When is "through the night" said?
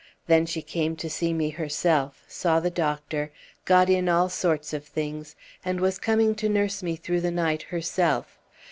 6.95-7.61